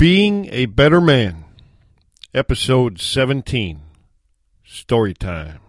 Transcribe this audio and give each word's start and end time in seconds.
Being 0.00 0.48
a 0.50 0.64
Better 0.64 0.98
Man, 0.98 1.44
Episode 2.32 2.98
17 2.98 3.82
Story 4.64 5.12
Time. 5.12 5.60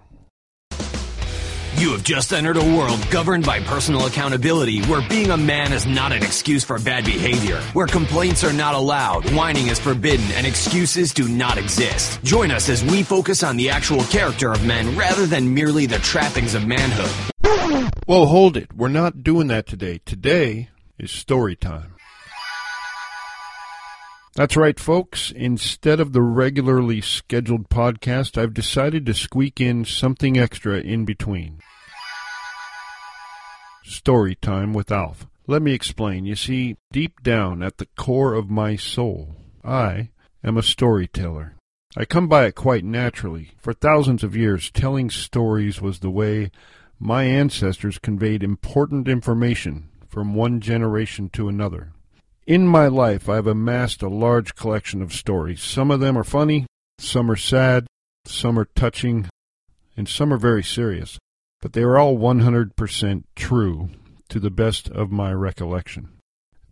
You 1.76 1.92
have 1.92 2.04
just 2.06 2.32
entered 2.32 2.56
a 2.56 2.64
world 2.64 3.06
governed 3.12 3.46
by 3.46 3.60
personal 3.60 4.06
accountability 4.06 4.84
where 4.84 5.06
being 5.10 5.32
a 5.32 5.38
man 5.38 5.74
is 5.74 5.86
not 5.86 6.14
an 6.14 6.24
excuse 6.24 6.64
for 6.64 6.80
bad 6.80 7.04
behavior, 7.04 7.60
where 7.74 7.88
complaints 7.88 8.46
are 8.46 8.54
not 8.54 8.74
allowed, 8.74 9.30
whining 9.34 9.68
is 9.68 9.80
forbidden, 9.80 10.26
and 10.36 10.48
excuses 10.48 11.14
do 11.14 11.28
not 11.28 11.58
exist. 11.58 12.24
Join 12.24 12.52
us 12.52 12.70
as 12.70 12.86
we 12.86 13.04
focus 13.04 13.44
on 13.44 13.58
the 13.58 13.70
actual 13.70 14.06
character 14.06 14.54
of 14.54 14.66
men 14.66 14.96
rather 14.98 15.26
than 15.26 15.54
merely 15.54 15.88
the 15.88 16.00
trappings 16.00 16.54
of 16.54 16.66
manhood. 16.66 17.92
Well, 18.08 18.28
hold 18.28 18.56
it. 18.56 18.74
We're 18.74 18.88
not 18.88 19.24
doing 19.24 19.48
that 19.48 19.68
today. 19.68 20.00
Today 20.06 20.70
is 20.98 21.12
story 21.12 21.58
time. 21.58 21.96
That's 24.34 24.56
right, 24.56 24.80
folks. 24.80 25.32
Instead 25.32 26.00
of 26.00 26.14
the 26.14 26.22
regularly 26.22 27.02
scheduled 27.02 27.68
podcast, 27.68 28.38
I've 28.38 28.54
decided 28.54 29.06
to 29.06 29.14
squeak 29.14 29.60
in 29.60 29.84
something 29.84 30.38
extra 30.38 30.80
in 30.80 31.04
between. 31.04 31.60
Story 33.84 34.36
time 34.36 34.72
with 34.72 34.90
Alf. 34.90 35.28
Let 35.48 35.62
me 35.62 35.74
explain. 35.74 36.26
You 36.26 36.36
see, 36.36 36.78
deep 36.94 37.22
down 37.24 37.62
at 37.62 37.78
the 37.78 37.88
core 37.98 38.34
of 38.34 38.50
my 38.50 38.78
soul, 38.78 39.36
I 39.66 40.12
am 40.46 40.56
a 40.56 40.64
storyteller. 40.64 41.56
I 41.98 42.06
come 42.06 42.30
by 42.30 42.46
it 42.46 42.56
quite 42.56 42.86
naturally. 42.86 43.52
For 43.58 43.74
thousands 43.74 44.24
of 44.24 44.36
years, 44.36 44.72
telling 44.72 45.10
stories 45.10 45.82
was 45.82 46.00
the 46.00 46.10
way 46.10 46.52
my 46.98 47.26
ancestors 47.26 47.98
conveyed 47.98 48.44
important 48.44 49.10
information 49.10 49.90
from 50.08 50.36
one 50.36 50.62
generation 50.62 51.28
to 51.34 51.50
another. 51.50 51.92
In 52.48 52.66
my 52.66 52.88
life, 52.88 53.30
I've 53.30 53.46
amassed 53.46 54.02
a 54.02 54.10
large 54.10 54.56
collection 54.56 55.04
of 55.04 55.14
stories. 55.14 55.62
Some 55.62 55.92
of 55.92 56.00
them 56.00 56.18
are 56.18 56.24
funny, 56.24 56.66
some 56.98 57.30
are 57.30 57.36
sad, 57.36 57.86
some 58.26 58.58
are 58.58 58.68
touching, 58.76 59.30
and 59.96 60.10
some 60.10 60.34
are 60.34 60.38
very 60.38 60.64
serious. 60.64 61.20
But 61.62 61.74
they 61.74 61.84
are 61.84 62.00
all 62.00 62.18
100% 62.18 63.24
true 63.36 63.90
to 64.30 64.40
the 64.40 64.50
best 64.50 64.90
of 64.90 65.12
my 65.12 65.32
recollection. 65.32 66.10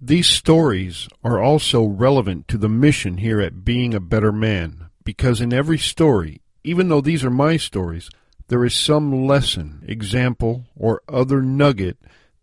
These 0.02 0.28
stories 0.28 1.08
are 1.24 1.40
also 1.40 1.84
relevant 1.84 2.48
to 2.48 2.58
the 2.58 2.70
mission 2.70 3.18
here 3.18 3.40
at 3.40 3.64
Being 3.64 3.94
a 3.94 4.00
Better 4.00 4.32
Man, 4.32 4.90
because 5.04 5.40
in 5.40 5.54
every 5.54 5.78
story, 5.78 6.42
even 6.64 6.90
though 6.90 7.02
these 7.02 7.24
are 7.24 7.30
my 7.30 7.58
stories, 7.58 8.10
there 8.48 8.66
is 8.66 8.74
some 8.74 9.28
lesson, 9.28 9.84
example, 9.88 10.66
or 10.76 11.04
other 11.08 11.44
nugget 11.44 11.98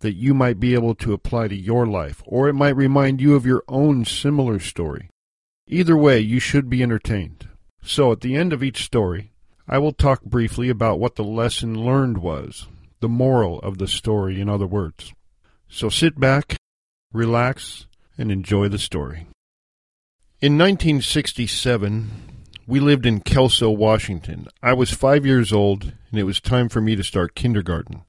that 0.06 0.14
you 0.14 0.34
might 0.34 0.60
be 0.60 0.72
able 0.74 0.94
to 0.94 1.12
apply 1.12 1.48
to 1.48 1.56
your 1.56 1.84
life, 1.84 2.22
or 2.24 2.48
it 2.48 2.54
might 2.54 2.76
remind 2.76 3.20
you 3.20 3.34
of 3.34 3.44
your 3.44 3.64
own 3.66 4.04
similar 4.04 4.60
story. 4.60 5.10
Either 5.66 5.96
way, 5.96 6.20
you 6.20 6.38
should 6.38 6.70
be 6.70 6.80
entertained. 6.80 7.48
So, 7.82 8.12
at 8.12 8.20
the 8.20 8.36
end 8.36 8.52
of 8.52 8.62
each 8.62 8.84
story, 8.84 9.32
I 9.66 9.78
will 9.78 9.92
talk 9.92 10.22
briefly 10.22 10.68
about 10.68 11.00
what 11.00 11.16
the 11.16 11.24
lesson 11.24 11.74
learned 11.84 12.18
was, 12.18 12.68
the 13.00 13.08
moral 13.08 13.58
of 13.60 13.78
the 13.78 13.88
story, 13.88 14.40
in 14.40 14.48
other 14.48 14.66
words. 14.66 15.12
So 15.68 15.88
sit 15.88 16.20
back, 16.20 16.56
relax, 17.12 17.88
and 18.16 18.30
enjoy 18.30 18.68
the 18.68 18.78
story. 18.78 19.26
In 20.40 20.56
1967, 20.56 22.10
we 22.68 22.78
lived 22.78 23.06
in 23.06 23.20
Kelso, 23.20 23.70
Washington. 23.70 24.46
I 24.62 24.72
was 24.72 24.92
five 24.92 25.26
years 25.26 25.52
old, 25.52 25.92
and 26.10 26.20
it 26.20 26.24
was 26.24 26.40
time 26.40 26.68
for 26.68 26.80
me 26.80 26.94
to 26.94 27.02
start 27.02 27.34
kindergarten. 27.34 28.05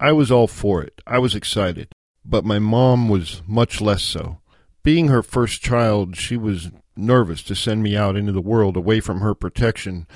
I 0.00 0.12
was 0.12 0.30
all 0.30 0.46
for 0.48 0.82
it. 0.82 1.02
I 1.06 1.18
was 1.18 1.34
excited. 1.34 1.88
But 2.24 2.44
my 2.44 2.58
mom 2.58 3.08
was 3.08 3.42
much 3.46 3.80
less 3.80 4.02
so. 4.02 4.38
Being 4.82 5.08
her 5.08 5.22
first 5.22 5.60
child, 5.60 6.16
she 6.16 6.38
was 6.38 6.70
nervous 6.96 7.42
to 7.44 7.54
send 7.54 7.82
me 7.82 7.96
out 7.96 8.16
into 8.16 8.32
the 8.32 8.40
world 8.40 8.76
away 8.76 9.00
from 9.00 9.20
her 9.20 9.34
protection, 9.34 10.06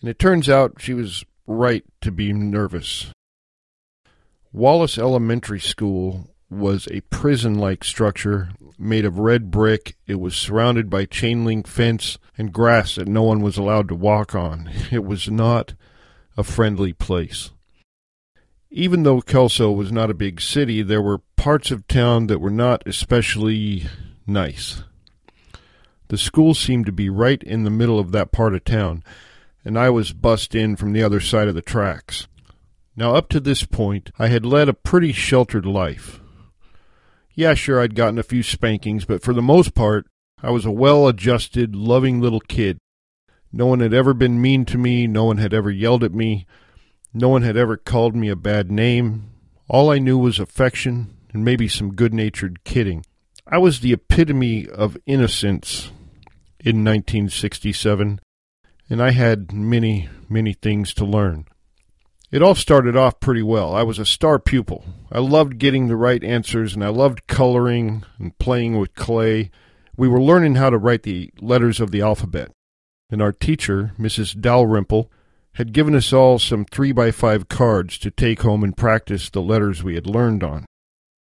and 0.00 0.10
it 0.10 0.18
turns 0.18 0.48
out 0.48 0.80
she 0.80 0.92
was 0.92 1.24
right 1.46 1.84
to 2.00 2.10
be 2.10 2.32
nervous. 2.32 3.12
Wallace 4.52 4.98
Elementary 4.98 5.60
School 5.60 6.28
was 6.50 6.88
a 6.90 7.00
prison 7.02 7.54
like 7.54 7.84
structure 7.84 8.50
made 8.78 9.04
of 9.04 9.18
red 9.18 9.50
brick. 9.50 9.96
It 10.06 10.20
was 10.20 10.36
surrounded 10.36 10.90
by 10.90 11.06
chain 11.06 11.44
link 11.44 11.66
fence 11.66 12.18
and 12.36 12.52
grass 12.52 12.96
that 12.96 13.08
no 13.08 13.22
one 13.22 13.40
was 13.40 13.56
allowed 13.56 13.88
to 13.88 13.94
walk 13.94 14.34
on. 14.34 14.70
It 14.90 15.04
was 15.04 15.30
not 15.30 15.74
a 16.36 16.42
friendly 16.42 16.92
place. 16.92 17.50
Even 18.74 19.02
though 19.02 19.20
Kelso 19.20 19.70
was 19.70 19.92
not 19.92 20.08
a 20.08 20.14
big 20.14 20.40
city, 20.40 20.80
there 20.80 21.02
were 21.02 21.18
parts 21.36 21.70
of 21.70 21.86
town 21.86 22.26
that 22.28 22.40
were 22.40 22.50
not 22.50 22.82
especially 22.86 23.84
nice. 24.26 24.82
The 26.08 26.16
school 26.16 26.54
seemed 26.54 26.86
to 26.86 26.92
be 26.92 27.10
right 27.10 27.42
in 27.42 27.64
the 27.64 27.70
middle 27.70 27.98
of 27.98 28.12
that 28.12 28.32
part 28.32 28.54
of 28.54 28.64
town, 28.64 29.04
and 29.62 29.78
I 29.78 29.90
was 29.90 30.14
bussed 30.14 30.54
in 30.54 30.76
from 30.76 30.94
the 30.94 31.02
other 31.02 31.20
side 31.20 31.48
of 31.48 31.54
the 31.54 31.60
tracks. 31.60 32.28
Now, 32.96 33.14
up 33.14 33.28
to 33.30 33.40
this 33.40 33.64
point, 33.64 34.10
I 34.18 34.28
had 34.28 34.46
led 34.46 34.70
a 34.70 34.74
pretty 34.74 35.12
sheltered 35.12 35.66
life. 35.66 36.20
Yeah, 37.34 37.52
sure, 37.52 37.78
I'd 37.78 37.94
gotten 37.94 38.18
a 38.18 38.22
few 38.22 38.42
spankings, 38.42 39.04
but 39.04 39.22
for 39.22 39.34
the 39.34 39.42
most 39.42 39.74
part, 39.74 40.06
I 40.42 40.50
was 40.50 40.64
a 40.64 40.70
well 40.70 41.08
adjusted, 41.08 41.76
loving 41.76 42.22
little 42.22 42.40
kid. 42.40 42.78
No 43.52 43.66
one 43.66 43.80
had 43.80 43.92
ever 43.92 44.14
been 44.14 44.40
mean 44.40 44.64
to 44.64 44.78
me, 44.78 45.06
no 45.06 45.24
one 45.24 45.36
had 45.36 45.52
ever 45.52 45.70
yelled 45.70 46.02
at 46.02 46.14
me, 46.14 46.46
no 47.14 47.28
one 47.28 47.42
had 47.42 47.56
ever 47.56 47.76
called 47.76 48.16
me 48.16 48.28
a 48.28 48.36
bad 48.36 48.70
name. 48.70 49.30
All 49.68 49.90
I 49.90 49.98
knew 49.98 50.18
was 50.18 50.38
affection 50.38 51.16
and 51.32 51.44
maybe 51.44 51.68
some 51.68 51.94
good 51.94 52.14
natured 52.14 52.64
kidding. 52.64 53.04
I 53.46 53.58
was 53.58 53.80
the 53.80 53.92
epitome 53.92 54.68
of 54.68 54.96
innocence 55.06 55.90
in 56.60 56.84
1967, 56.84 58.20
and 58.88 59.02
I 59.02 59.10
had 59.10 59.52
many, 59.52 60.08
many 60.28 60.52
things 60.52 60.94
to 60.94 61.04
learn. 61.04 61.46
It 62.30 62.42
all 62.42 62.54
started 62.54 62.96
off 62.96 63.20
pretty 63.20 63.42
well. 63.42 63.74
I 63.74 63.82
was 63.82 63.98
a 63.98 64.06
star 64.06 64.38
pupil. 64.38 64.84
I 65.10 65.18
loved 65.18 65.58
getting 65.58 65.88
the 65.88 65.96
right 65.96 66.22
answers, 66.24 66.74
and 66.74 66.82
I 66.82 66.88
loved 66.88 67.26
coloring 67.26 68.04
and 68.18 68.38
playing 68.38 68.78
with 68.78 68.94
clay. 68.94 69.50
We 69.96 70.08
were 70.08 70.22
learning 70.22 70.54
how 70.54 70.70
to 70.70 70.78
write 70.78 71.02
the 71.02 71.30
letters 71.40 71.78
of 71.78 71.90
the 71.90 72.00
alphabet, 72.00 72.50
and 73.10 73.20
our 73.20 73.32
teacher, 73.32 73.92
Mrs. 73.98 74.40
Dalrymple, 74.40 75.10
had 75.54 75.72
given 75.72 75.94
us 75.94 76.12
all 76.12 76.38
some 76.38 76.64
three 76.64 76.92
by 76.92 77.10
five 77.10 77.48
cards 77.48 77.98
to 77.98 78.10
take 78.10 78.42
home 78.42 78.64
and 78.64 78.76
practice 78.76 79.28
the 79.28 79.42
letters 79.42 79.82
we 79.82 79.94
had 79.94 80.06
learned 80.06 80.42
on. 80.42 80.64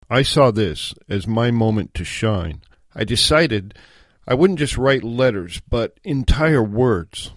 I 0.09 0.23
saw 0.23 0.51
this 0.51 0.95
as 1.09 1.27
my 1.27 1.51
moment 1.51 1.95
to 1.95 2.05
shine. 2.05 2.63
I 2.95 3.05
decided 3.05 3.79
I 4.27 4.35
wouldn't 4.35 4.59
just 4.59 4.79
write 4.79 5.05
letters, 5.05 5.61
but 5.69 5.99
entire 6.05 6.63
words. 6.63 7.33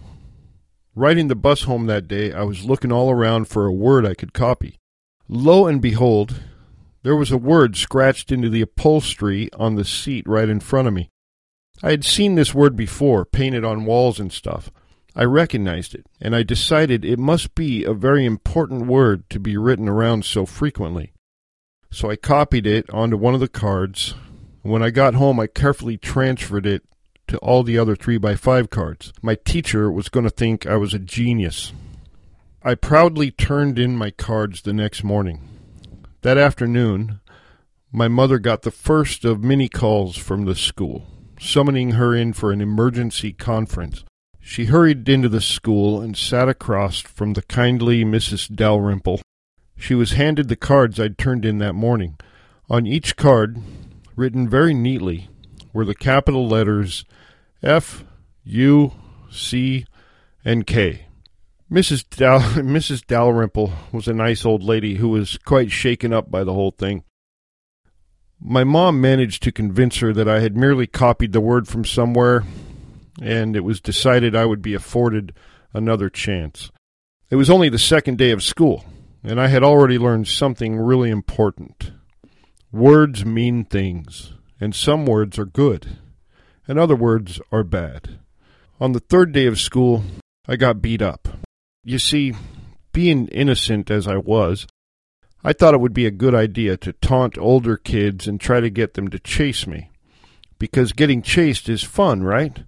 Riding 0.94 1.28
the 1.28 1.36
bus 1.36 1.62
home 1.62 1.86
that 1.86 2.08
day, 2.08 2.32
I 2.32 2.42
was 2.42 2.64
looking 2.64 2.90
all 2.90 3.10
around 3.10 3.48
for 3.48 3.66
a 3.66 3.72
word 3.72 4.06
I 4.06 4.14
could 4.14 4.32
copy. 4.32 4.78
Lo 5.28 5.66
and 5.66 5.82
behold, 5.82 6.40
there 7.02 7.16
was 7.16 7.30
a 7.30 7.38
word 7.38 7.76
scratched 7.76 8.32
into 8.32 8.48
the 8.48 8.62
upholstery 8.62 9.50
on 9.52 9.74
the 9.74 9.84
seat 9.84 10.24
right 10.26 10.48
in 10.48 10.60
front 10.60 10.88
of 10.88 10.94
me. 10.94 11.10
I 11.82 11.90
had 11.90 12.04
seen 12.04 12.34
this 12.34 12.54
word 12.54 12.74
before, 12.74 13.24
painted 13.24 13.64
on 13.64 13.84
walls 13.84 14.18
and 14.18 14.32
stuff. 14.32 14.70
I 15.16 15.24
recognized 15.24 15.94
it, 15.94 16.06
and 16.20 16.36
I 16.36 16.42
decided 16.42 17.04
it 17.04 17.18
must 17.18 17.54
be 17.54 17.84
a 17.84 17.92
very 17.92 18.24
important 18.24 18.86
word 18.86 19.28
to 19.30 19.40
be 19.40 19.56
written 19.56 19.88
around 19.88 20.24
so 20.24 20.46
frequently. 20.46 21.12
So 21.90 22.10
I 22.10 22.16
copied 22.16 22.66
it 22.66 22.88
onto 22.90 23.16
one 23.16 23.34
of 23.34 23.40
the 23.40 23.48
cards. 23.48 24.14
And 24.62 24.72
when 24.72 24.82
I 24.82 24.90
got 24.90 25.14
home, 25.14 25.40
I 25.40 25.46
carefully 25.46 25.96
transferred 25.96 26.66
it 26.66 26.84
to 27.28 27.38
all 27.38 27.62
the 27.62 27.78
other 27.78 27.96
3 27.96 28.18
by 28.18 28.36
5 28.36 28.70
cards. 28.70 29.12
My 29.22 29.34
teacher 29.34 29.90
was 29.90 30.08
going 30.08 30.24
to 30.24 30.30
think 30.30 30.66
I 30.66 30.76
was 30.76 30.94
a 30.94 30.98
genius. 30.98 31.72
I 32.62 32.74
proudly 32.74 33.30
turned 33.30 33.78
in 33.78 33.96
my 33.96 34.10
cards 34.10 34.62
the 34.62 34.72
next 34.72 35.04
morning. 35.04 35.40
That 36.22 36.38
afternoon, 36.38 37.20
my 37.92 38.08
mother 38.08 38.38
got 38.38 38.62
the 38.62 38.70
first 38.70 39.24
of 39.24 39.42
many 39.42 39.68
calls 39.68 40.16
from 40.16 40.44
the 40.44 40.54
school, 40.54 41.06
summoning 41.40 41.92
her 41.92 42.14
in 42.14 42.32
for 42.32 42.52
an 42.52 42.60
emergency 42.60 43.32
conference. 43.32 44.04
She 44.48 44.64
hurried 44.64 45.06
into 45.10 45.28
the 45.28 45.42
school 45.42 46.00
and 46.00 46.16
sat 46.16 46.48
across 46.48 47.00
from 47.00 47.34
the 47.34 47.42
kindly 47.42 48.02
Mrs. 48.02 48.48
Dalrymple. 48.52 49.20
She 49.76 49.94
was 49.94 50.12
handed 50.12 50.48
the 50.48 50.56
cards 50.56 50.98
I'd 50.98 51.18
turned 51.18 51.44
in 51.44 51.58
that 51.58 51.74
morning. 51.74 52.16
On 52.70 52.86
each 52.86 53.14
card, 53.14 53.58
written 54.16 54.48
very 54.48 54.72
neatly, 54.72 55.28
were 55.74 55.84
the 55.84 55.94
capital 55.94 56.48
letters 56.48 57.04
F, 57.62 58.04
U, 58.44 58.94
C, 59.30 59.84
and 60.46 60.66
K. 60.66 61.04
Mrs. 61.70 62.08
Dal- 62.08 62.40
Mrs. 62.40 63.06
Dalrymple 63.06 63.70
was 63.92 64.08
a 64.08 64.14
nice 64.14 64.46
old 64.46 64.62
lady 64.62 64.94
who 64.94 65.10
was 65.10 65.36
quite 65.44 65.70
shaken 65.70 66.14
up 66.14 66.30
by 66.30 66.42
the 66.42 66.54
whole 66.54 66.70
thing. 66.72 67.04
My 68.40 68.64
mom 68.64 68.98
managed 68.98 69.42
to 69.42 69.52
convince 69.52 69.98
her 69.98 70.14
that 70.14 70.26
I 70.26 70.40
had 70.40 70.56
merely 70.56 70.86
copied 70.86 71.32
the 71.32 71.42
word 71.42 71.68
from 71.68 71.84
somewhere 71.84 72.44
and 73.20 73.56
it 73.56 73.64
was 73.64 73.80
decided 73.80 74.34
I 74.34 74.46
would 74.46 74.62
be 74.62 74.74
afforded 74.74 75.34
another 75.72 76.08
chance. 76.08 76.70
It 77.30 77.36
was 77.36 77.50
only 77.50 77.68
the 77.68 77.78
second 77.78 78.18
day 78.18 78.30
of 78.30 78.42
school, 78.42 78.84
and 79.22 79.40
I 79.40 79.48
had 79.48 79.62
already 79.62 79.98
learned 79.98 80.28
something 80.28 80.76
really 80.76 81.10
important. 81.10 81.92
Words 82.72 83.24
mean 83.24 83.64
things, 83.64 84.32
and 84.60 84.74
some 84.74 85.06
words 85.06 85.38
are 85.38 85.44
good, 85.44 85.98
and 86.66 86.78
other 86.78 86.96
words 86.96 87.40
are 87.50 87.64
bad. 87.64 88.18
On 88.80 88.92
the 88.92 89.00
third 89.00 89.32
day 89.32 89.46
of 89.46 89.58
school, 89.58 90.04
I 90.46 90.56
got 90.56 90.82
beat 90.82 91.02
up. 91.02 91.28
You 91.84 91.98
see, 91.98 92.34
being 92.92 93.28
innocent 93.28 93.90
as 93.90 94.06
I 94.06 94.16
was, 94.16 94.66
I 95.44 95.52
thought 95.52 95.74
it 95.74 95.80
would 95.80 95.94
be 95.94 96.06
a 96.06 96.10
good 96.10 96.34
idea 96.34 96.76
to 96.78 96.92
taunt 96.92 97.38
older 97.38 97.76
kids 97.76 98.26
and 98.26 98.40
try 98.40 98.60
to 98.60 98.70
get 98.70 98.94
them 98.94 99.08
to 99.08 99.18
chase 99.18 99.66
me. 99.66 99.90
Because 100.58 100.92
getting 100.92 101.22
chased 101.22 101.68
is 101.68 101.82
fun, 101.82 102.22
right? 102.22 102.64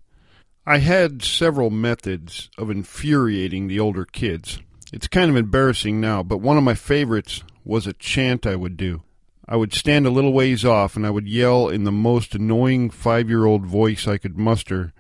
I 0.66 0.78
had 0.78 1.22
several 1.22 1.70
methods 1.70 2.50
of 2.58 2.70
infuriating 2.70 3.66
the 3.66 3.80
older 3.80 4.04
kids. 4.04 4.58
It's 4.92 5.08
kind 5.08 5.30
of 5.30 5.36
embarrassing 5.36 6.00
now, 6.00 6.22
but 6.22 6.38
one 6.38 6.58
of 6.58 6.64
my 6.64 6.74
favorites 6.74 7.42
was 7.64 7.86
a 7.86 7.92
chant 7.94 8.46
I 8.46 8.56
would 8.56 8.76
do. 8.76 9.02
I 9.48 9.56
would 9.56 9.74
stand 9.74 10.06
a 10.06 10.10
little 10.10 10.32
ways 10.32 10.64
off 10.64 10.96
and 10.96 11.06
I 11.06 11.10
would 11.10 11.26
yell 11.26 11.68
in 11.68 11.84
the 11.84 11.92
most 11.92 12.34
annoying 12.34 12.90
five 12.90 13.28
year 13.28 13.46
old 13.46 13.66
voice 13.66 14.06
I 14.06 14.18
could 14.18 14.38
muster 14.38 14.92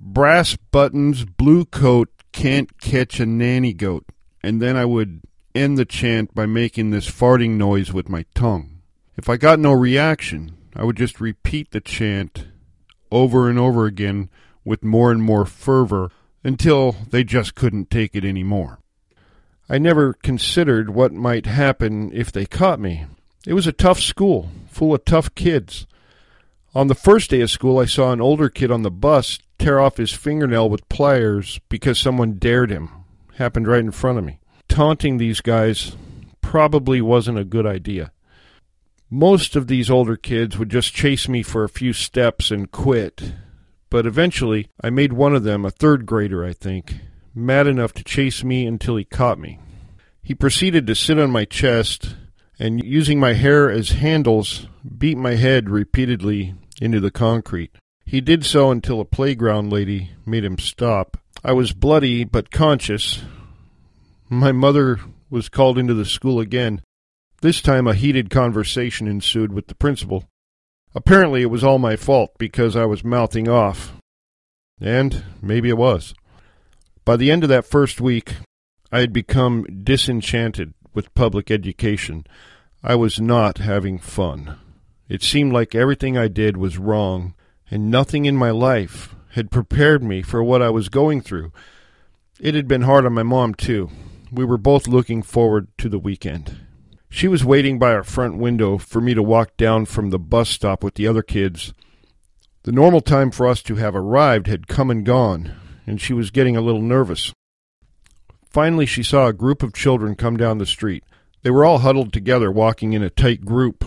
Brass 0.00 0.56
buttons, 0.56 1.24
blue 1.24 1.64
coat, 1.64 2.10
can't 2.32 2.78
catch 2.78 3.20
a 3.20 3.26
nanny 3.26 3.72
goat. 3.72 4.04
And 4.42 4.60
then 4.60 4.76
I 4.76 4.84
would 4.84 5.22
end 5.54 5.78
the 5.78 5.86
chant 5.86 6.34
by 6.34 6.44
making 6.44 6.90
this 6.90 7.10
farting 7.10 7.52
noise 7.52 7.92
with 7.92 8.10
my 8.10 8.26
tongue. 8.34 8.82
If 9.16 9.30
I 9.30 9.38
got 9.38 9.58
no 9.58 9.72
reaction, 9.72 10.58
I 10.76 10.84
would 10.84 10.96
just 10.96 11.20
repeat 11.20 11.70
the 11.70 11.80
chant 11.80 12.48
over 13.14 13.48
and 13.48 13.58
over 13.58 13.86
again 13.86 14.28
with 14.64 14.82
more 14.82 15.12
and 15.12 15.22
more 15.22 15.46
fervor 15.46 16.10
until 16.42 16.96
they 17.10 17.22
just 17.22 17.54
couldn't 17.54 17.90
take 17.90 18.14
it 18.14 18.24
any 18.24 18.42
more. 18.42 18.80
I 19.68 19.78
never 19.78 20.12
considered 20.12 20.90
what 20.90 21.12
might 21.12 21.46
happen 21.46 22.10
if 22.12 22.30
they 22.32 22.44
caught 22.44 22.80
me. 22.80 23.06
It 23.46 23.54
was 23.54 23.66
a 23.66 23.72
tough 23.72 24.00
school, 24.00 24.50
full 24.68 24.94
of 24.94 25.04
tough 25.04 25.34
kids. 25.34 25.86
On 26.74 26.88
the 26.88 26.94
first 26.94 27.30
day 27.30 27.40
of 27.40 27.50
school, 27.50 27.78
I 27.78 27.84
saw 27.84 28.12
an 28.12 28.20
older 28.20 28.48
kid 28.48 28.70
on 28.70 28.82
the 28.82 28.90
bus 28.90 29.38
tear 29.58 29.78
off 29.78 29.96
his 29.96 30.12
fingernail 30.12 30.68
with 30.68 30.88
pliers 30.88 31.60
because 31.68 31.98
someone 31.98 32.34
dared 32.34 32.70
him. 32.70 32.90
Happened 33.36 33.68
right 33.68 33.80
in 33.80 33.92
front 33.92 34.18
of 34.18 34.24
me. 34.24 34.40
Taunting 34.68 35.16
these 35.18 35.40
guys 35.40 35.96
probably 36.40 37.00
wasn't 37.00 37.38
a 37.38 37.44
good 37.44 37.66
idea. 37.66 38.12
Most 39.16 39.54
of 39.54 39.68
these 39.68 39.90
older 39.90 40.16
kids 40.16 40.58
would 40.58 40.70
just 40.70 40.92
chase 40.92 41.28
me 41.28 41.44
for 41.44 41.62
a 41.62 41.68
few 41.68 41.92
steps 41.92 42.50
and 42.50 42.68
quit. 42.68 43.34
But 43.88 44.06
eventually, 44.06 44.66
I 44.82 44.90
made 44.90 45.12
one 45.12 45.36
of 45.36 45.44
them, 45.44 45.64
a 45.64 45.70
third 45.70 46.04
grader, 46.04 46.44
I 46.44 46.52
think, 46.52 46.96
mad 47.32 47.68
enough 47.68 47.92
to 47.92 48.02
chase 48.02 48.42
me 48.42 48.66
until 48.66 48.96
he 48.96 49.04
caught 49.04 49.38
me. 49.38 49.60
He 50.20 50.34
proceeded 50.34 50.88
to 50.88 50.96
sit 50.96 51.16
on 51.16 51.30
my 51.30 51.44
chest 51.44 52.16
and, 52.58 52.82
using 52.82 53.20
my 53.20 53.34
hair 53.34 53.70
as 53.70 53.90
handles, 53.90 54.66
beat 54.98 55.16
my 55.16 55.36
head 55.36 55.70
repeatedly 55.70 56.56
into 56.82 56.98
the 56.98 57.12
concrete. 57.12 57.70
He 58.04 58.20
did 58.20 58.44
so 58.44 58.72
until 58.72 59.00
a 59.00 59.04
playground 59.04 59.72
lady 59.72 60.10
made 60.26 60.44
him 60.44 60.58
stop. 60.58 61.18
I 61.44 61.52
was 61.52 61.70
bloody 61.70 62.24
but 62.24 62.50
conscious. 62.50 63.22
My 64.28 64.50
mother 64.50 64.98
was 65.30 65.48
called 65.48 65.78
into 65.78 65.94
the 65.94 66.04
school 66.04 66.40
again. 66.40 66.82
This 67.44 67.60
time 67.60 67.86
a 67.86 67.92
heated 67.92 68.30
conversation 68.30 69.06
ensued 69.06 69.52
with 69.52 69.66
the 69.66 69.74
principal. 69.74 70.24
Apparently 70.94 71.42
it 71.42 71.50
was 71.50 71.62
all 71.62 71.78
my 71.78 71.94
fault 71.94 72.30
because 72.38 72.74
I 72.74 72.86
was 72.86 73.04
mouthing 73.04 73.50
off. 73.50 73.92
And 74.80 75.22
maybe 75.42 75.68
it 75.68 75.76
was. 75.76 76.14
By 77.04 77.16
the 77.18 77.30
end 77.30 77.42
of 77.42 77.50
that 77.50 77.66
first 77.66 78.00
week, 78.00 78.36
I 78.90 79.00
had 79.00 79.12
become 79.12 79.66
disenchanted 79.84 80.72
with 80.94 81.14
public 81.14 81.50
education. 81.50 82.24
I 82.82 82.94
was 82.94 83.20
not 83.20 83.58
having 83.58 83.98
fun. 83.98 84.56
It 85.10 85.22
seemed 85.22 85.52
like 85.52 85.74
everything 85.74 86.16
I 86.16 86.28
did 86.28 86.56
was 86.56 86.78
wrong, 86.78 87.34
and 87.70 87.90
nothing 87.90 88.24
in 88.24 88.38
my 88.38 88.52
life 88.52 89.14
had 89.32 89.50
prepared 89.50 90.02
me 90.02 90.22
for 90.22 90.42
what 90.42 90.62
I 90.62 90.70
was 90.70 90.88
going 90.88 91.20
through. 91.20 91.52
It 92.40 92.54
had 92.54 92.66
been 92.66 92.84
hard 92.88 93.04
on 93.04 93.12
my 93.12 93.22
mom, 93.22 93.52
too. 93.52 93.90
We 94.32 94.46
were 94.46 94.56
both 94.56 94.88
looking 94.88 95.20
forward 95.22 95.68
to 95.76 95.90
the 95.90 95.98
weekend. 95.98 96.64
She 97.14 97.28
was 97.28 97.44
waiting 97.44 97.78
by 97.78 97.92
our 97.94 98.02
front 98.02 98.38
window 98.38 98.76
for 98.76 99.00
me 99.00 99.14
to 99.14 99.22
walk 99.22 99.56
down 99.56 99.84
from 99.84 100.10
the 100.10 100.18
bus 100.18 100.48
stop 100.48 100.82
with 100.82 100.94
the 100.94 101.06
other 101.06 101.22
kids. 101.22 101.72
The 102.64 102.72
normal 102.72 103.00
time 103.00 103.30
for 103.30 103.46
us 103.46 103.62
to 103.62 103.76
have 103.76 103.94
arrived 103.94 104.48
had 104.48 104.66
come 104.66 104.90
and 104.90 105.06
gone, 105.06 105.54
and 105.86 106.00
she 106.00 106.12
was 106.12 106.32
getting 106.32 106.56
a 106.56 106.60
little 106.60 106.82
nervous. 106.82 107.32
Finally, 108.50 108.86
she 108.86 109.04
saw 109.04 109.28
a 109.28 109.32
group 109.32 109.62
of 109.62 109.72
children 109.72 110.16
come 110.16 110.36
down 110.36 110.58
the 110.58 110.66
street. 110.66 111.04
They 111.42 111.50
were 111.50 111.64
all 111.64 111.78
huddled 111.78 112.12
together, 112.12 112.50
walking 112.50 112.94
in 112.94 113.02
a 113.04 113.10
tight 113.10 113.44
group. 113.44 113.84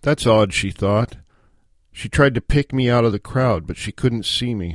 That's 0.00 0.26
odd, 0.26 0.52
she 0.52 0.72
thought. 0.72 1.18
She 1.92 2.08
tried 2.08 2.34
to 2.34 2.40
pick 2.40 2.72
me 2.72 2.90
out 2.90 3.04
of 3.04 3.12
the 3.12 3.20
crowd, 3.20 3.68
but 3.68 3.76
she 3.76 3.92
couldn't 3.92 4.26
see 4.26 4.52
me. 4.52 4.74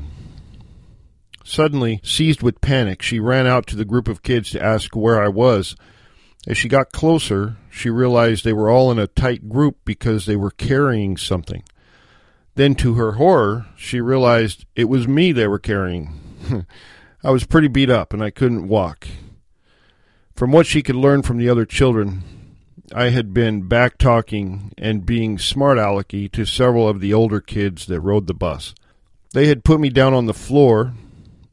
Suddenly, 1.43 1.99
seized 2.01 2.41
with 2.41 2.61
panic, 2.61 3.01
she 3.01 3.19
ran 3.19 3.45
out 3.45 3.67
to 3.67 3.75
the 3.75 3.83
group 3.83 4.07
of 4.07 4.23
kids 4.23 4.51
to 4.51 4.63
ask 4.63 4.95
where 4.95 5.21
I 5.21 5.27
was. 5.27 5.75
As 6.47 6.57
she 6.57 6.69
got 6.69 6.93
closer, 6.93 7.57
she 7.69 7.89
realized 7.89 8.45
they 8.45 8.53
were 8.53 8.69
all 8.69 8.89
in 8.89 8.97
a 8.97 9.05
tight 9.05 9.49
group 9.49 9.79
because 9.83 10.25
they 10.25 10.37
were 10.37 10.49
carrying 10.49 11.17
something. 11.17 11.61
Then, 12.55 12.73
to 12.75 12.93
her 12.93 13.13
horror, 13.13 13.67
she 13.75 13.99
realized 13.99 14.65
it 14.73 14.85
was 14.85 15.09
me 15.09 15.33
they 15.33 15.47
were 15.47 15.59
carrying. 15.59 16.13
I 17.23 17.31
was 17.31 17.43
pretty 17.43 17.67
beat 17.67 17.89
up 17.89 18.13
and 18.13 18.23
I 18.23 18.29
couldn't 18.29 18.69
walk. 18.69 19.09
From 20.35 20.53
what 20.53 20.65
she 20.65 20.81
could 20.81 20.95
learn 20.95 21.21
from 21.21 21.37
the 21.37 21.49
other 21.49 21.65
children, 21.65 22.23
I 22.95 23.09
had 23.09 23.33
been 23.33 23.67
back 23.67 23.97
talking 23.97 24.71
and 24.77 25.05
being 25.05 25.37
smart 25.37 25.77
alecky 25.77 26.31
to 26.31 26.45
several 26.45 26.87
of 26.87 27.01
the 27.01 27.13
older 27.13 27.41
kids 27.41 27.87
that 27.87 27.99
rode 27.99 28.27
the 28.27 28.33
bus. 28.33 28.73
They 29.33 29.47
had 29.47 29.65
put 29.65 29.81
me 29.81 29.89
down 29.89 30.13
on 30.13 30.25
the 30.25 30.33
floor 30.33 30.93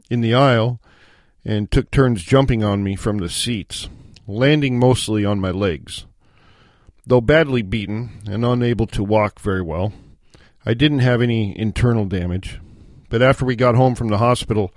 in 0.08 0.20
the 0.20 0.34
aisle 0.34 0.80
and 1.44 1.70
took 1.70 1.90
turns 1.90 2.22
jumping 2.22 2.62
on 2.62 2.84
me 2.84 2.94
from 2.94 3.18
the 3.18 3.28
seats, 3.28 3.88
landing 4.26 4.78
mostly 4.78 5.24
on 5.24 5.40
my 5.40 5.50
legs. 5.50 6.06
Though 7.06 7.20
badly 7.20 7.62
beaten 7.62 8.22
and 8.26 8.44
unable 8.44 8.86
to 8.88 9.04
walk 9.04 9.40
very 9.40 9.62
well, 9.62 9.92
I 10.64 10.74
didn't 10.74 11.00
have 11.00 11.20
any 11.20 11.58
internal 11.58 12.06
damage. 12.06 12.60
But 13.10 13.22
after 13.22 13.44
we 13.44 13.56
got 13.56 13.74
home 13.74 13.94
from 13.94 14.08
the 14.08 14.18
hospital, 14.18 14.72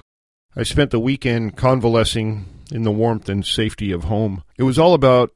I 0.56 0.64
spent 0.64 0.92
the 0.92 1.00
weekend 1.00 1.56
convalescing 1.56 2.46
in 2.72 2.84
the 2.84 2.92
warmth 2.92 3.30
and 3.30 3.46
safety 3.46 3.92
of 3.92 4.06
home. 4.06 4.44
It 4.58 4.64
was 4.64 4.78
all 4.78 4.94
about 4.94 5.32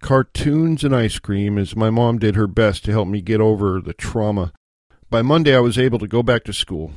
cartoons 0.00 0.84
and 0.84 0.94
ice 0.94 1.18
cream 1.18 1.58
as 1.58 1.74
my 1.74 1.90
mom 1.90 2.18
did 2.18 2.36
her 2.36 2.46
best 2.46 2.84
to 2.84 2.92
help 2.92 3.08
me 3.08 3.20
get 3.20 3.40
over 3.40 3.80
the 3.80 3.94
trauma. 3.94 4.52
By 5.10 5.22
Monday, 5.22 5.54
I 5.56 5.60
was 5.60 5.78
able 5.78 5.98
to 5.98 6.08
go 6.08 6.22
back 6.22 6.44
to 6.44 6.52
school, 6.52 6.92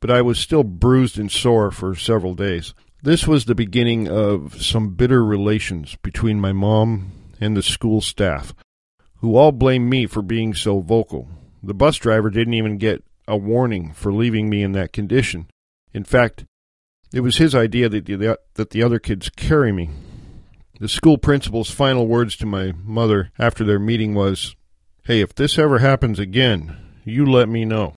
but 0.00 0.10
I 0.10 0.22
was 0.22 0.38
still 0.38 0.62
bruised 0.62 1.18
and 1.18 1.30
sore 1.30 1.70
for 1.70 1.94
several 1.94 2.34
days. 2.34 2.74
This 3.02 3.28
was 3.28 3.44
the 3.44 3.54
beginning 3.54 4.08
of 4.08 4.60
some 4.60 4.94
bitter 4.94 5.24
relations 5.24 5.96
between 6.02 6.40
my 6.40 6.52
mom 6.52 7.12
and 7.40 7.56
the 7.56 7.62
school 7.62 8.00
staff, 8.00 8.52
who 9.18 9.36
all 9.36 9.52
blamed 9.52 9.88
me 9.88 10.06
for 10.06 10.20
being 10.20 10.52
so 10.52 10.80
vocal. 10.80 11.28
The 11.62 11.74
bus 11.74 11.96
driver 11.96 12.28
didn't 12.28 12.54
even 12.54 12.76
get 12.76 13.04
a 13.28 13.36
warning 13.36 13.92
for 13.92 14.12
leaving 14.12 14.50
me 14.50 14.64
in 14.64 14.72
that 14.72 14.92
condition. 14.92 15.46
In 15.92 16.02
fact, 16.02 16.44
it 17.12 17.20
was 17.20 17.36
his 17.36 17.54
idea 17.54 17.88
that 17.88 18.06
the, 18.06 18.38
that 18.54 18.70
the 18.70 18.82
other 18.82 18.98
kids 18.98 19.30
carry 19.30 19.70
me. 19.70 19.90
The 20.80 20.88
school 20.88 21.18
principal's 21.18 21.70
final 21.70 22.06
words 22.06 22.36
to 22.36 22.46
my 22.46 22.72
mother 22.82 23.30
after 23.38 23.62
their 23.62 23.78
meeting 23.78 24.14
was, 24.14 24.56
Hey, 25.04 25.20
if 25.20 25.34
this 25.34 25.56
ever 25.56 25.78
happens 25.78 26.18
again, 26.18 26.76
you 27.04 27.24
let 27.24 27.48
me 27.48 27.64
know. 27.64 27.94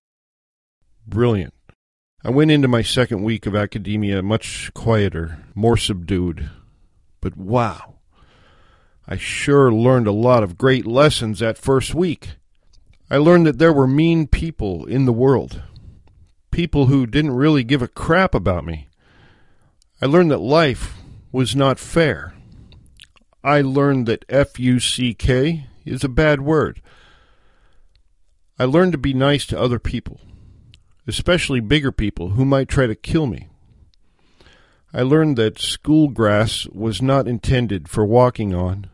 Brilliant. 1.08 1.53
I 2.23 2.29
went 2.29 2.51
into 2.51 2.67
my 2.67 2.83
second 2.83 3.23
week 3.23 3.45
of 3.45 3.55
academia 3.55 4.21
much 4.21 4.71
quieter, 4.75 5.43
more 5.55 5.75
subdued. 5.75 6.49
But 7.19 7.35
wow, 7.35 7.95
I 9.07 9.17
sure 9.17 9.71
learned 9.71 10.07
a 10.07 10.11
lot 10.11 10.43
of 10.43 10.57
great 10.57 10.85
lessons 10.85 11.39
that 11.39 11.57
first 11.57 11.95
week. 11.95 12.35
I 13.09 13.17
learned 13.17 13.47
that 13.47 13.57
there 13.57 13.73
were 13.73 13.87
mean 13.87 14.27
people 14.27 14.85
in 14.85 15.05
the 15.05 15.13
world, 15.13 15.63
people 16.51 16.85
who 16.85 17.07
didn't 17.07 17.35
really 17.35 17.63
give 17.63 17.81
a 17.81 17.87
crap 17.87 18.35
about 18.35 18.65
me. 18.65 18.87
I 20.01 20.05
learned 20.05 20.31
that 20.31 20.37
life 20.37 20.97
was 21.31 21.55
not 21.55 21.79
fair. 21.79 22.33
I 23.43 23.61
learned 23.61 24.05
that 24.05 24.25
F 24.29 24.59
U 24.59 24.79
C 24.79 25.15
K 25.15 25.65
is 25.85 26.03
a 26.03 26.09
bad 26.09 26.41
word. 26.41 26.81
I 28.59 28.65
learned 28.65 28.91
to 28.91 28.99
be 28.99 29.13
nice 29.15 29.47
to 29.47 29.59
other 29.59 29.79
people, 29.79 30.21
especially 31.12 31.60
bigger 31.60 31.91
people 31.91 32.30
who 32.30 32.46
might 32.46 32.70
try 32.70 32.88
to 32.88 32.96
kill 32.96 33.27
me. 33.27 33.50
I 34.94 35.01
learned 35.01 35.36
that 35.36 35.60
school 35.60 36.08
grass 36.08 36.68
was 36.68 37.01
not 37.01 37.27
intended 37.27 37.89
for 37.89 38.06
walking 38.06 38.56
on. 38.56 38.89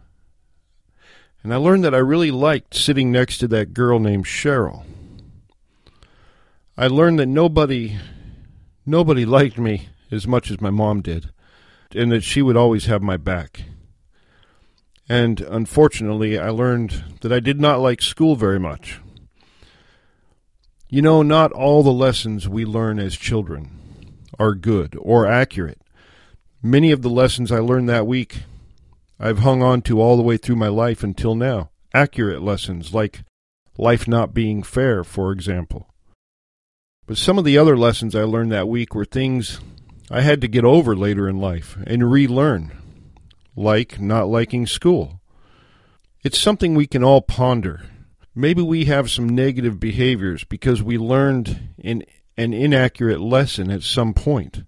And 1.43 1.53
I 1.53 1.57
learned 1.57 1.83
that 1.83 1.93
I 1.93 1.99
really 1.99 2.31
liked 2.31 2.73
sitting 2.73 3.11
next 3.11 3.37
to 3.37 3.47
that 3.49 3.75
girl 3.75 3.99
named 3.99 4.25
Cheryl. 4.25 4.83
I 6.75 6.87
learned 6.87 7.19
that 7.19 7.27
nobody 7.27 7.99
nobody 8.83 9.23
liked 9.23 9.59
me 9.59 9.89
as 10.09 10.25
much 10.25 10.49
as 10.49 10.59
my 10.59 10.71
mom 10.71 11.01
did, 11.01 11.29
and 11.93 12.11
that 12.11 12.23
she 12.23 12.41
would 12.41 12.57
always 12.57 12.85
have 12.85 13.03
my 13.03 13.17
back. 13.17 13.61
And 15.07 15.39
unfortunately, 15.41 16.39
I 16.39 16.49
learned 16.49 17.03
that 17.21 17.31
I 17.31 17.39
did 17.39 17.61
not 17.61 17.79
like 17.79 18.01
school 18.01 18.35
very 18.35 18.59
much. 18.59 19.01
You 20.89 21.01
know, 21.01 21.21
not 21.21 21.51
all 21.51 21.83
the 21.83 21.91
lessons 21.91 22.47
we 22.47 22.63
learn 22.63 22.97
as 22.97 23.17
children 23.17 23.69
are 24.39 24.55
good 24.55 24.97
or 25.01 25.25
accurate. 25.25 25.81
Many 26.63 26.91
of 26.91 27.01
the 27.01 27.09
lessons 27.09 27.51
I 27.51 27.59
learned 27.59 27.89
that 27.89 28.07
week 28.07 28.43
I've 29.19 29.39
hung 29.39 29.61
on 29.61 29.81
to 29.83 29.99
all 29.99 30.15
the 30.15 30.23
way 30.23 30.37
through 30.37 30.55
my 30.55 30.69
life 30.69 31.03
until 31.03 31.35
now. 31.35 31.71
Accurate 31.93 32.41
lessons 32.41 32.93
like 32.93 33.23
life 33.77 34.07
not 34.07 34.33
being 34.33 34.63
fair, 34.63 35.03
for 35.03 35.31
example. 35.31 35.89
But 37.05 37.17
some 37.17 37.37
of 37.37 37.43
the 37.43 37.57
other 37.57 37.77
lessons 37.77 38.15
I 38.15 38.23
learned 38.23 38.51
that 38.51 38.67
week 38.67 38.95
were 38.95 39.05
things 39.05 39.59
I 40.09 40.21
had 40.21 40.39
to 40.41 40.47
get 40.47 40.63
over 40.63 40.95
later 40.95 41.27
in 41.27 41.37
life 41.37 41.77
and 41.85 42.09
relearn, 42.09 42.71
like 43.55 43.99
not 43.99 44.29
liking 44.29 44.67
school. 44.67 45.19
It's 46.23 46.39
something 46.39 46.75
we 46.75 46.87
can 46.87 47.03
all 47.03 47.21
ponder. 47.21 47.83
Maybe 48.37 48.61
we 48.61 48.85
have 48.85 49.09
some 49.09 49.27
negative 49.27 49.79
behaviors 49.79 50.43
because 50.43 50.83
we 50.83 50.99
learned 50.99 51.73
in 51.79 52.05
an 52.37 52.53
inaccurate 52.53 53.19
lesson 53.19 53.71
at 53.71 53.81
some 53.81 54.13
point. 54.13 54.61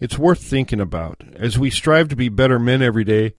It's 0.00 0.16
worth 0.16 0.42
thinking 0.42 0.80
about. 0.80 1.22
As 1.34 1.58
we 1.58 1.68
strive 1.68 2.08
to 2.08 2.16
be 2.16 2.30
better 2.30 2.58
men 2.58 2.80
every 2.80 3.04
day, 3.04 3.34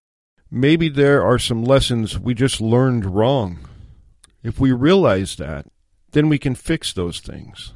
maybe 0.52 0.88
there 0.88 1.24
are 1.24 1.40
some 1.40 1.64
lessons 1.64 2.20
we 2.20 2.36
just 2.36 2.62
learned 2.62 3.08
wrong. 3.08 3.58
If 4.44 4.60
we 4.60 4.72
realize 4.72 5.36
that, 5.38 5.66
then 6.12 6.30
we 6.30 6.38
can 6.38 6.54
fix 6.54 6.94
those 6.94 7.20
things. 7.20 7.74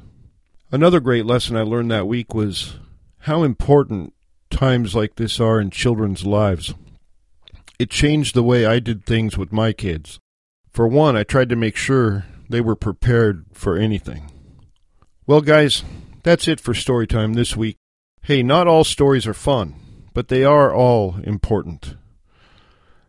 Another 0.70 1.00
great 1.00 1.26
lesson 1.26 1.56
I 1.56 1.62
learned 1.62 1.90
that 1.90 2.06
week 2.06 2.34
was 2.34 2.76
how 3.22 3.42
important 3.42 4.14
times 4.48 4.94
like 4.94 5.16
this 5.16 5.40
are 5.40 5.60
in 5.60 5.70
children's 5.70 6.24
lives. 6.24 6.72
It 7.80 7.90
changed 7.90 8.36
the 8.36 8.44
way 8.44 8.64
I 8.64 8.78
did 8.78 9.04
things 9.04 9.36
with 9.36 9.52
my 9.52 9.72
kids. 9.72 10.20
For 10.72 10.88
one, 10.88 11.16
I 11.16 11.22
tried 11.22 11.50
to 11.50 11.56
make 11.56 11.76
sure 11.76 12.24
they 12.48 12.62
were 12.62 12.74
prepared 12.74 13.44
for 13.52 13.76
anything. 13.76 14.30
Well, 15.26 15.42
guys, 15.42 15.84
that's 16.22 16.48
it 16.48 16.60
for 16.60 16.72
story 16.72 17.06
time 17.06 17.34
this 17.34 17.54
week. 17.54 17.76
Hey, 18.22 18.42
not 18.42 18.66
all 18.66 18.84
stories 18.84 19.26
are 19.26 19.34
fun, 19.34 19.74
but 20.14 20.28
they 20.28 20.44
are 20.44 20.72
all 20.74 21.16
important. 21.24 21.96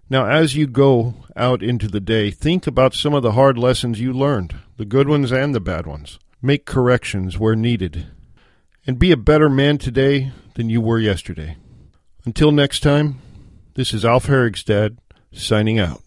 Now, 0.09 0.27
as 0.27 0.55
you 0.55 0.67
go 0.67 1.15
out 1.37 1.63
into 1.63 1.87
the 1.87 2.01
day, 2.01 2.31
think 2.31 2.67
about 2.67 2.93
some 2.93 3.13
of 3.13 3.23
the 3.23 3.31
hard 3.31 3.57
lessons 3.57 3.99
you 4.01 4.11
learned, 4.11 4.55
the 4.77 4.85
good 4.85 5.07
ones 5.07 5.31
and 5.31 5.55
the 5.55 5.61
bad 5.61 5.87
ones. 5.87 6.19
Make 6.41 6.65
corrections 6.65 7.39
where 7.39 7.55
needed. 7.55 8.07
And 8.85 8.99
be 8.99 9.11
a 9.11 9.17
better 9.17 9.49
man 9.49 9.77
today 9.77 10.33
than 10.55 10.69
you 10.69 10.81
were 10.81 10.99
yesterday. 10.99 11.55
Until 12.25 12.51
next 12.51 12.81
time, 12.81 13.21
this 13.75 13.93
is 13.93 14.03
Alf 14.03 14.27
Herigstad 14.27 14.97
signing 15.31 15.79
out. 15.79 16.02